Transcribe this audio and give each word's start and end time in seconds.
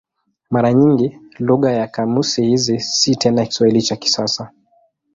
Mara 0.51 0.73
nyingi 0.73 1.19
lugha 1.39 1.71
ya 1.71 1.87
kamusi 1.87 2.45
hizi 2.45 2.79
si 2.79 3.15
tena 3.15 3.45
Kiswahili 3.45 3.81
cha 3.81 3.95
kisasa. 3.95 4.51